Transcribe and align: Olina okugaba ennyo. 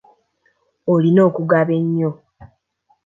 Olina 0.93 1.21
okugaba 1.29 1.71
ennyo. 1.81 2.11